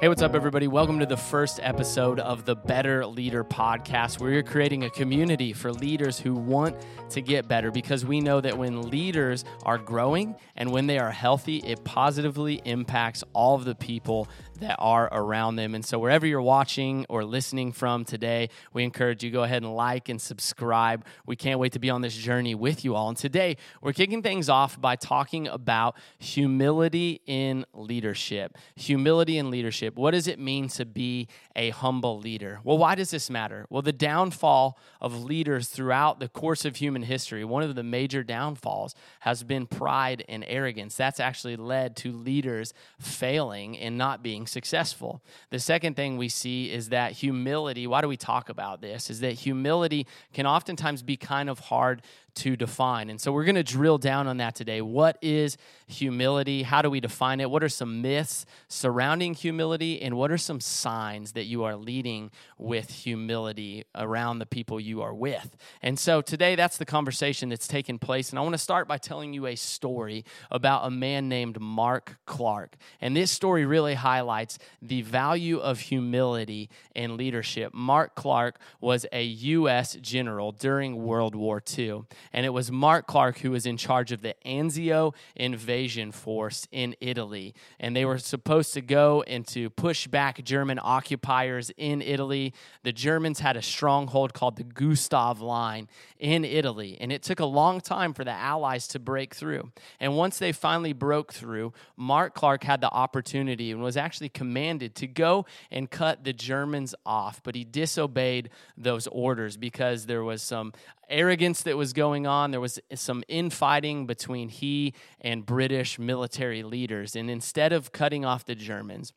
[0.00, 0.66] Hey, what's up, everybody?
[0.66, 5.52] Welcome to the first episode of the Better Leader podcast, where you're creating a community
[5.52, 6.74] for leaders who want
[7.10, 11.10] to get better because we know that when leaders are growing and when they are
[11.10, 14.26] healthy, it positively impacts all of the people
[14.60, 15.74] that are around them.
[15.74, 19.74] And so, wherever you're watching or listening from today, we encourage you go ahead and
[19.74, 21.04] like and subscribe.
[21.26, 23.08] We can't wait to be on this journey with you all.
[23.08, 28.56] And today, we're kicking things off by talking about humility in leadership.
[28.76, 29.96] Humility in leadership.
[29.96, 32.60] What does it mean to be a humble leader?
[32.62, 33.66] Well, why does this matter?
[33.70, 38.22] Well, the downfall of leaders throughout the course of human history, one of the major
[38.22, 40.96] downfalls has been pride and arrogance.
[40.96, 45.22] That's actually led to leaders failing and not being successful.
[45.50, 49.08] The second thing we see is that humility, why do we talk about this?
[49.08, 52.02] Is that humility can oftentimes be kind of hard
[52.36, 53.10] to define.
[53.10, 54.80] And so we're going to drill down on that today.
[54.80, 56.62] What is humility?
[56.62, 57.50] How do we define it?
[57.50, 60.00] What are some myths surrounding humility?
[60.02, 65.02] And what are some signs that you are leading with humility around the people you
[65.02, 65.56] are with?
[65.82, 68.30] And so today, that's the conversation that's taken place.
[68.30, 72.18] And I want to start by telling you a story about a man named Mark
[72.26, 72.76] Clark.
[73.00, 77.74] And this story really highlights the value of humility in leadership.
[77.74, 79.96] Mark Clark was a U.S.
[80.00, 84.22] general during World War II and it was Mark Clark who was in charge of
[84.22, 87.54] the Anzio invasion force in Italy.
[87.78, 92.54] And they were supposed to go and to push back German occupiers in Italy.
[92.82, 97.46] The Germans had a stronghold called the Gustav Line in Italy, and it took a
[97.46, 99.72] long time for the Allies to break through.
[99.98, 104.94] And once they finally broke through, Mark Clark had the opportunity and was actually commanded
[104.96, 110.42] to go and cut the Germans off, but he disobeyed those orders because there was
[110.42, 110.72] some
[111.10, 112.50] arrogance that was going on.
[112.50, 117.16] There was some infighting between he and British military leaders.
[117.16, 119.12] And instead of cutting off the Germans,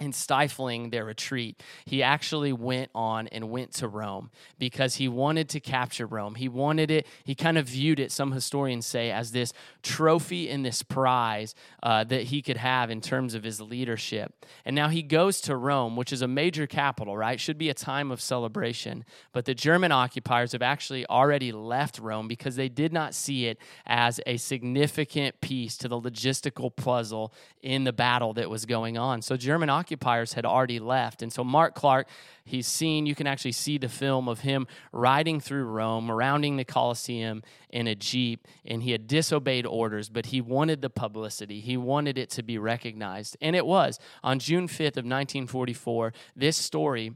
[0.00, 5.48] and stifling their retreat, he actually went on and went to Rome because he wanted
[5.50, 6.34] to capture Rome.
[6.34, 9.52] He wanted it, he kind of viewed it, some historians say, as this
[9.82, 14.44] trophy and this prize uh, that he could have in terms of his leadership.
[14.64, 17.40] And now he goes to Rome, which is a major capital, right?
[17.40, 19.04] Should be a time of celebration.
[19.32, 23.58] But the German occupiers have actually already left Rome because they did not see it
[23.86, 29.22] as a significant piece to the logistical puzzle in the battle that was going on.
[29.22, 31.20] So German occupiers occupiers had already left.
[31.20, 32.08] And so Mark Clark,
[32.42, 36.64] he's seen, you can actually see the film of him riding through Rome, surrounding the
[36.64, 41.60] Colosseum in a Jeep, and he had disobeyed orders, but he wanted the publicity.
[41.60, 43.36] He wanted it to be recognized.
[43.42, 43.98] And it was.
[44.22, 47.12] On June 5th of 1944, this story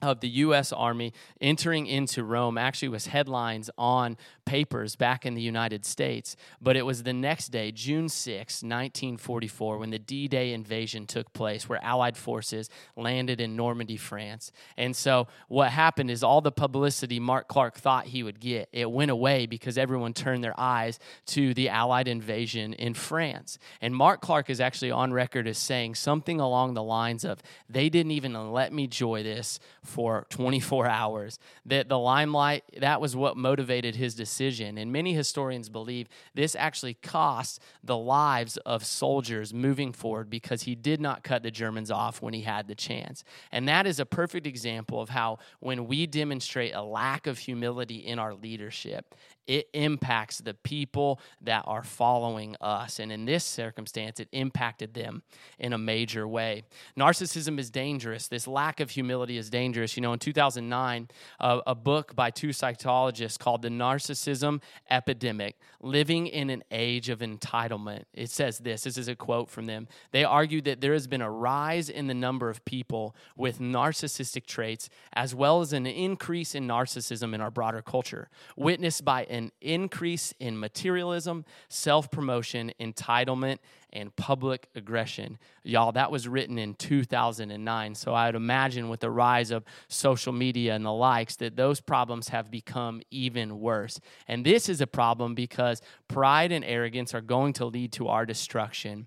[0.00, 0.72] of the U.S.
[0.72, 6.36] Army entering into Rome actually was headlines on papers back in the United States.
[6.60, 11.32] But it was the next day, June 6, 1944, when the D Day invasion took
[11.32, 14.52] place, where Allied forces landed in Normandy, France.
[14.76, 18.90] And so what happened is all the publicity Mark Clark thought he would get, it
[18.90, 23.58] went away because everyone turned their eyes to the Allied invasion in France.
[23.80, 27.88] And Mark Clark is actually on record as saying something along the lines of, they
[27.88, 31.38] didn't even let me enjoy this for 24 hours.
[31.66, 34.78] That the limelight, that was what motivated his decision.
[34.78, 40.74] And many historians believe this actually cost the lives of soldiers moving forward because he
[40.74, 43.24] did not cut the Germans off when he had the chance.
[43.50, 47.96] And that is a perfect example of how when we demonstrate a lack of humility
[47.96, 49.14] in our leadership,
[49.48, 52.98] it impacts the people that are following us.
[52.98, 55.22] And in this circumstance, it impacted them
[55.58, 56.64] in a major way.
[56.98, 58.28] Narcissism is dangerous.
[58.28, 59.77] This lack of humility is dangerous.
[59.78, 61.08] You know, in 2009,
[61.40, 67.20] uh, a book by two psychologists called The Narcissism Epidemic Living in an Age of
[67.20, 68.04] Entitlement.
[68.12, 69.88] It says this this is a quote from them.
[70.12, 74.46] They argue that there has been a rise in the number of people with narcissistic
[74.46, 79.52] traits, as well as an increase in narcissism in our broader culture, witnessed by an
[79.60, 83.58] increase in materialism, self promotion, entitlement,
[83.92, 85.38] and public aggression.
[85.62, 87.94] Y'all, that was written in 2009.
[87.94, 91.80] So I would imagine with the rise of social media and the likes that those
[91.80, 94.00] problems have become even worse.
[94.26, 98.26] And this is a problem because pride and arrogance are going to lead to our
[98.26, 99.06] destruction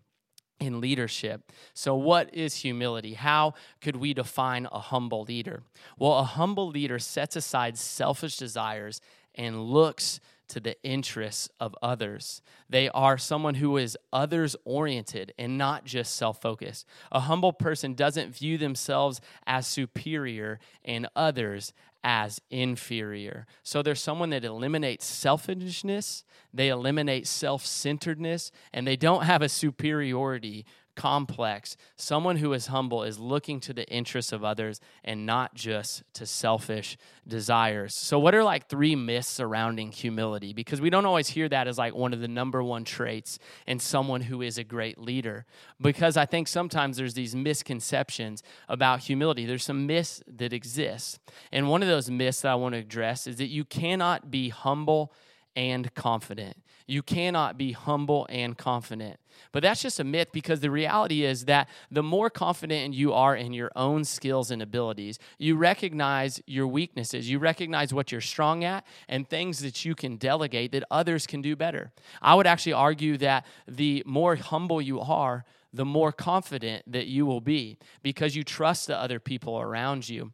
[0.61, 1.51] in leadership.
[1.73, 3.15] So, what is humility?
[3.15, 5.63] How could we define a humble leader?
[5.97, 9.01] Well, a humble leader sets aside selfish desires
[9.33, 10.19] and looks
[10.51, 12.41] to the interests of others.
[12.69, 16.85] They are someone who is others oriented and not just self focused.
[17.11, 23.45] A humble person doesn't view themselves as superior and others as inferior.
[23.63, 26.23] So there's someone that eliminates selfishness,
[26.53, 30.65] they eliminate self centeredness, and they don't have a superiority
[30.95, 31.77] complex.
[31.95, 36.25] Someone who is humble is looking to the interests of others and not just to
[36.25, 36.97] selfish
[37.27, 37.95] desires.
[37.95, 40.53] So, what are like three myths surrounding humility?
[40.53, 43.79] Because we don't always hear that as like one of the number one traits in
[43.79, 45.45] someone who is a great leader.
[45.79, 49.45] Because I think sometimes there's these misconceptions about humility.
[49.45, 51.19] There's some myths that exist.
[51.51, 54.49] And one of those myths that I want to address is that you cannot be
[54.49, 55.13] humble
[55.55, 56.57] and confident.
[56.91, 59.17] You cannot be humble and confident.
[59.53, 63.33] But that's just a myth because the reality is that the more confident you are
[63.33, 68.65] in your own skills and abilities, you recognize your weaknesses, you recognize what you're strong
[68.65, 71.93] at, and things that you can delegate that others can do better.
[72.21, 77.25] I would actually argue that the more humble you are, the more confident that you
[77.25, 80.33] will be because you trust the other people around you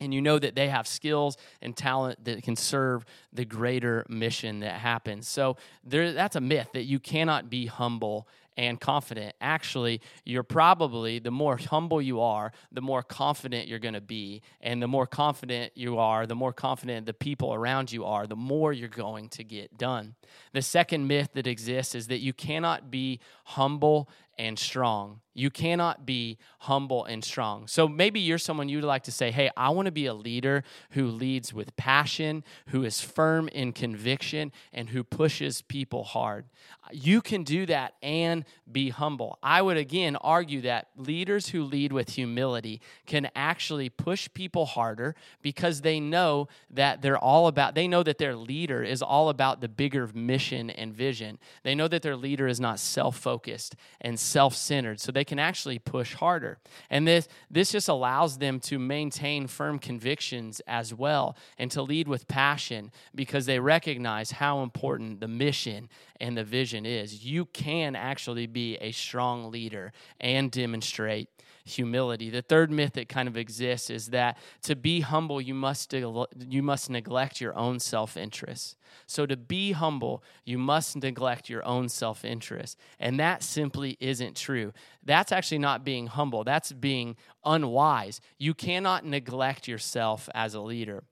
[0.00, 4.60] and you know that they have skills and talent that can serve the greater mission
[4.60, 5.28] that happens.
[5.28, 9.34] So there, that's a myth that you cannot be humble and confident.
[9.40, 14.42] Actually, you're probably, the more humble you are, the more confident you're going to be.
[14.60, 18.36] And the more confident you are, the more confident the people around you are, the
[18.36, 20.14] more you're going to get done.
[20.52, 24.08] The second myth that exists is that you cannot be humble
[24.38, 25.20] and strong.
[25.36, 27.66] You cannot be humble and strong.
[27.66, 30.64] So maybe you're someone you'd like to say, hey, I want to be a leader
[30.92, 36.46] who leads with passion, who is firm in conviction, and who pushes people hard.
[36.90, 39.38] You can do that and be humble.
[39.42, 45.14] I would again argue that leaders who lead with humility can actually push people harder
[45.42, 49.60] because they know that they're all about, they know that their leader is all about
[49.60, 51.38] the bigger mission and vision.
[51.62, 55.38] They know that their leader is not self focused and self centered, so they can
[55.38, 56.58] actually push harder.
[56.90, 62.08] And this, this just allows them to maintain firm convictions as well and to lead
[62.08, 65.88] with passion because they recognize how important the mission
[66.20, 67.24] and the vision is.
[67.24, 71.28] You can actually be a strong leader and demonstrate
[71.66, 72.30] humility.
[72.30, 76.62] The third myth that kind of exists is that to be humble, you must, you
[76.62, 78.76] must neglect your own self interest.
[79.06, 82.78] So, to be humble, you must neglect your own self interest.
[82.98, 84.72] And that simply isn't true.
[85.04, 88.20] That's actually not being humble, that's being unwise.
[88.38, 91.04] You cannot neglect yourself as a leader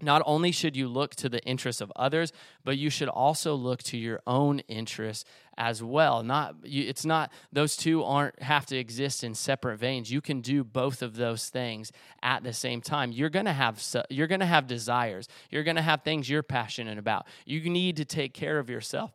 [0.00, 2.32] not only should you look to the interests of others,
[2.64, 5.24] but you should also look to your own interests
[5.56, 6.22] as well.
[6.22, 10.10] Not it's not those two aren't have to exist in separate veins.
[10.10, 11.92] You can do both of those things
[12.22, 13.12] at the same time.
[13.12, 15.28] You're going to have you're going to have desires.
[15.50, 17.26] You're going to have things you're passionate about.
[17.46, 19.12] You need to take care of yourself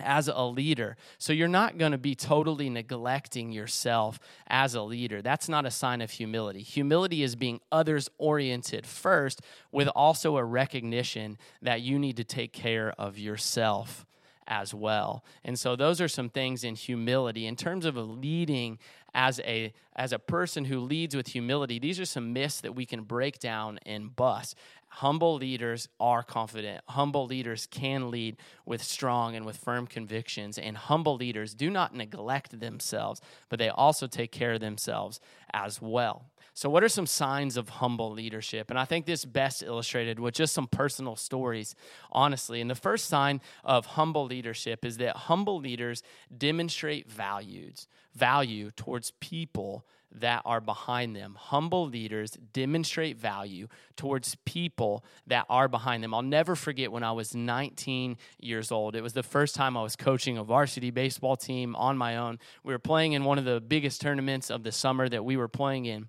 [0.00, 0.96] as a leader.
[1.18, 5.22] So you're not going to be totally neglecting yourself as a leader.
[5.22, 6.62] That's not a sign of humility.
[6.62, 9.40] Humility is being others oriented first,
[9.70, 14.06] with also a recognition that you need to take care of yourself
[14.46, 15.24] as well.
[15.44, 17.46] And so those are some things in humility.
[17.46, 18.78] In terms of a leading
[19.14, 22.86] as a as a person who leads with humility, these are some myths that we
[22.86, 24.56] can break down and bust.
[24.88, 26.82] Humble leaders are confident.
[26.88, 28.36] Humble leaders can lead
[28.66, 30.58] with strong and with firm convictions.
[30.58, 35.18] And humble leaders do not neglect themselves, but they also take care of themselves
[35.52, 36.26] as well.
[36.54, 38.68] So, what are some signs of humble leadership?
[38.68, 41.74] And I think this best illustrated with just some personal stories,
[42.10, 42.60] honestly.
[42.60, 46.02] And the first sign of humble leadership is that humble leaders
[46.36, 51.38] demonstrate values, value towards people that are behind them.
[51.40, 53.66] Humble leaders demonstrate value
[53.96, 56.12] towards people that are behind them.
[56.12, 58.94] I'll never forget when I was 19 years old.
[58.94, 62.38] It was the first time I was coaching a varsity baseball team on my own.
[62.62, 65.48] We were playing in one of the biggest tournaments of the summer that we were
[65.48, 66.08] playing in.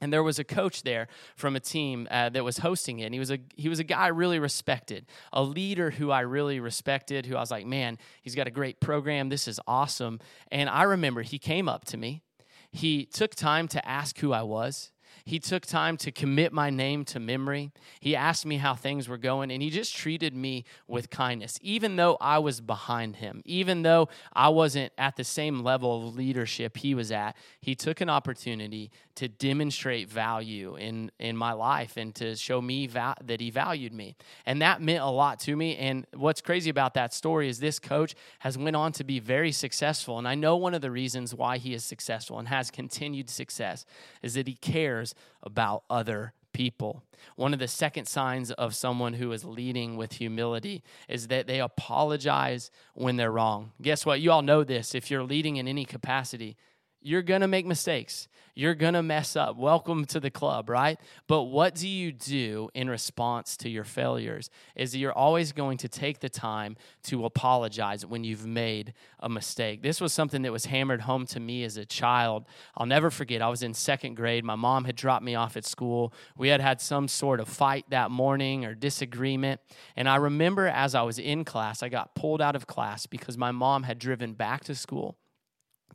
[0.00, 3.06] And there was a coach there from a team uh, that was hosting it.
[3.06, 6.20] And he was a he was a guy I really respected, a leader who I
[6.20, 7.26] really respected.
[7.26, 9.28] Who I was like, man, he's got a great program.
[9.28, 10.20] This is awesome.
[10.52, 12.22] And I remember he came up to me
[12.70, 14.90] he took time to ask who I was.
[15.24, 17.70] He took time to commit my name to memory.
[18.00, 21.96] He asked me how things were going, and he just treated me with kindness, even
[21.96, 26.78] though I was behind him, even though I wasn't at the same level of leadership
[26.78, 27.36] he was at.
[27.60, 32.86] He took an opportunity to demonstrate value in, in my life and to show me
[32.86, 34.16] va- that he valued me.
[34.46, 35.76] And that meant a lot to me.
[35.76, 39.50] And what's crazy about that story is this coach has went on to be very
[39.50, 40.18] successful.
[40.18, 43.84] And I know one of the reasons why he is successful and has continued success
[44.22, 47.02] is that he cares about other people.
[47.34, 51.60] One of the second signs of someone who is leading with humility is that they
[51.60, 53.72] apologize when they're wrong.
[53.82, 54.20] Guess what?
[54.20, 54.94] You all know this.
[54.94, 56.56] If you're leading in any capacity,
[57.08, 58.28] You're going to make mistakes.
[58.54, 59.56] You're going to mess up.
[59.56, 61.00] Welcome to the club, right?
[61.26, 64.50] But what do you do in response to your failures?
[64.76, 69.30] Is that you're always going to take the time to apologize when you've made a
[69.30, 69.80] mistake.
[69.80, 72.44] This was something that was hammered home to me as a child.
[72.76, 73.40] I'll never forget.
[73.40, 74.44] I was in second grade.
[74.44, 76.12] My mom had dropped me off at school.
[76.36, 79.62] We had had some sort of fight that morning or disagreement.
[79.96, 83.38] And I remember as I was in class, I got pulled out of class because
[83.38, 85.16] my mom had driven back to school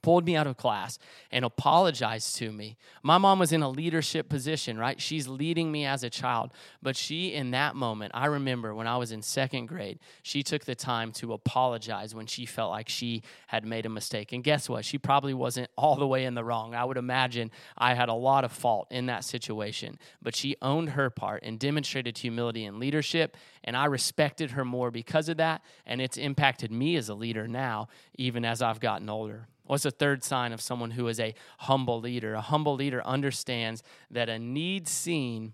[0.03, 0.99] pulled me out of class
[1.31, 2.77] and apologized to me.
[3.01, 5.01] My mom was in a leadership position, right?
[5.01, 6.51] She's leading me as a child.
[6.83, 10.65] But she, in that moment, I remember when I was in second grade, she took
[10.65, 14.33] the time to apologize when she felt like she had made a mistake.
[14.33, 14.85] And guess what?
[14.85, 16.75] She probably wasn't all the way in the wrong.
[16.75, 19.97] I would imagine I had a lot of fault in that situation.
[20.21, 23.37] But she owned her part and demonstrated humility and leadership.
[23.63, 25.61] And I respected her more because of that.
[25.85, 29.47] And it's impacted me as a leader now, even as I've gotten older.
[29.65, 32.33] What's the third sign of someone who is a humble leader?
[32.33, 35.53] A humble leader understands that a need seen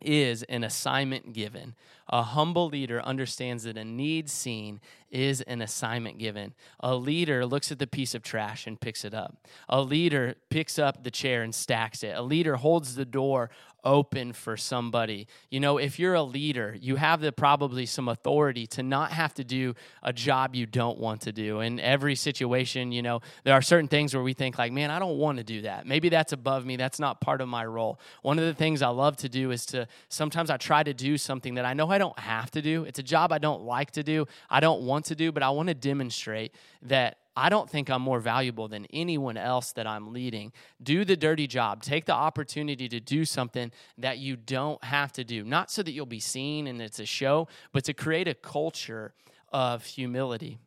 [0.00, 1.74] is an assignment given.
[2.08, 6.54] A humble leader understands that a need seen is an assignment given.
[6.80, 9.46] A leader looks at the piece of trash and picks it up.
[9.68, 12.16] A leader picks up the chair and stacks it.
[12.16, 13.50] A leader holds the door
[13.84, 15.26] open for somebody.
[15.50, 19.34] You know, if you're a leader, you have the probably some authority to not have
[19.34, 21.60] to do a job you don't want to do.
[21.60, 24.98] In every situation, you know, there are certain things where we think like, man, I
[24.98, 25.86] don't want to do that.
[25.86, 26.76] Maybe that's above me.
[26.76, 28.00] That's not part of my role.
[28.22, 31.16] One of the things I love to do is to sometimes I try to do
[31.16, 32.84] something that I know I don't have to do.
[32.84, 34.26] It's a job I don't like to do.
[34.48, 38.02] I don't want to do, but I want to demonstrate that I don't think I'm
[38.02, 40.52] more valuable than anyone else that I'm leading.
[40.82, 41.82] Do the dirty job.
[41.82, 45.92] Take the opportunity to do something that you don't have to do, not so that
[45.92, 49.14] you'll be seen and it's a show, but to create a culture
[49.52, 50.58] of humility.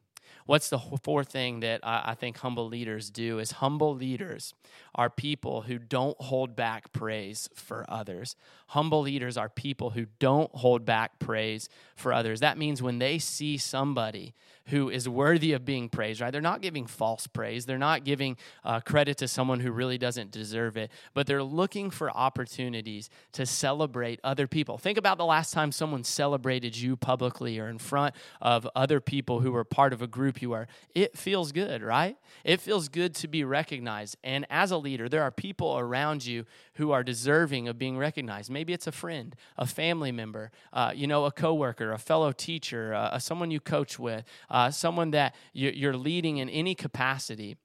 [0.45, 4.53] What's the fourth thing that I, think humble leaders do is humble leaders
[4.95, 8.35] are people who don't hold back praise for others.
[8.67, 12.39] Humble leaders are people who don't hold back praise for others.
[12.39, 14.33] That means when they see somebody
[14.71, 16.31] who is worthy of being praised, right?
[16.31, 17.65] They're not giving false praise.
[17.65, 21.91] They're not giving uh, credit to someone who really doesn't deserve it, but they're looking
[21.91, 24.77] for opportunities to celebrate other people.
[24.77, 29.41] Think about the last time someone celebrated you publicly or in front of other people
[29.41, 30.67] who were part of a group you are.
[30.95, 32.17] It feels good, right?
[32.43, 34.17] It feels good to be recognized.
[34.23, 38.49] And as a leader, there are people around you who are deserving of being recognized.
[38.49, 42.93] Maybe it's a friend, a family member, uh, you know, a coworker, a fellow teacher,
[42.93, 44.23] uh, someone you coach with,
[44.61, 47.57] uh, someone that you're leading in any capacity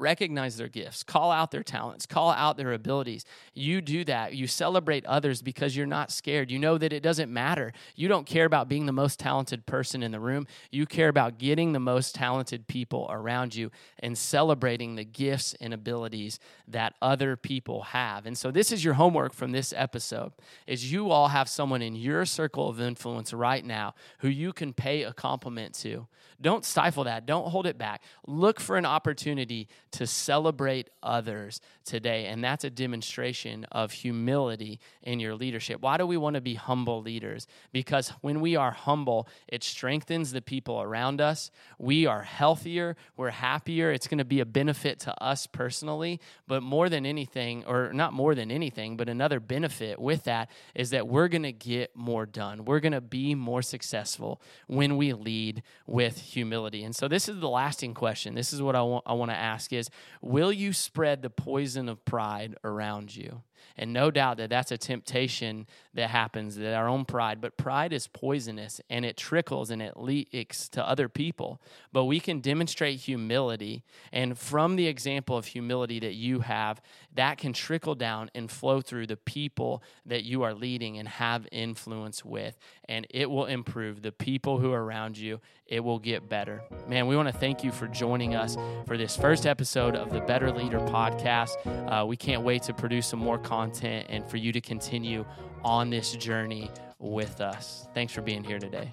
[0.00, 3.24] recognize their gifts, call out their talents, call out their abilities.
[3.54, 4.34] You do that.
[4.34, 6.50] You celebrate others because you're not scared.
[6.50, 7.72] You know that it doesn't matter.
[7.96, 10.46] You don't care about being the most talented person in the room.
[10.70, 15.74] You care about getting the most talented people around you and celebrating the gifts and
[15.74, 18.26] abilities that other people have.
[18.26, 20.32] And so this is your homework from this episode
[20.66, 24.72] is you all have someone in your circle of influence right now who you can
[24.72, 26.06] pay a compliment to.
[26.40, 27.26] Don't stifle that.
[27.26, 28.02] Don't hold it back.
[28.26, 32.26] Look for an opportunity to celebrate others today.
[32.26, 35.80] And that's a demonstration of humility in your leadership.
[35.80, 37.46] Why do we want to be humble leaders?
[37.72, 41.50] Because when we are humble, it strengthens the people around us.
[41.78, 43.90] We are healthier, we're happier.
[43.90, 46.20] It's going to be a benefit to us personally.
[46.46, 50.90] But more than anything, or not more than anything, but another benefit with that is
[50.90, 52.64] that we're going to get more done.
[52.64, 56.84] We're going to be more successful when we lead with humility.
[56.84, 58.34] And so, this is the lasting question.
[58.34, 59.88] This is what I want, I want to ask is
[60.20, 63.42] will you spread the poison of pride around you?
[63.76, 67.92] And no doubt that that's a temptation that happens, that our own pride, but pride
[67.92, 71.60] is poisonous and it trickles and it leaks to other people.
[71.92, 73.84] But we can demonstrate humility.
[74.12, 76.80] And from the example of humility that you have,
[77.14, 81.46] that can trickle down and flow through the people that you are leading and have
[81.50, 82.58] influence with.
[82.88, 85.40] And it will improve the people who are around you.
[85.66, 86.62] It will get better.
[86.86, 90.20] Man, we want to thank you for joining us for this first episode of the
[90.20, 91.56] Better Leader podcast.
[91.90, 95.24] Uh, we can't wait to produce some more content and for you to continue
[95.64, 97.88] on this journey with us.
[97.94, 98.92] Thanks for being here today.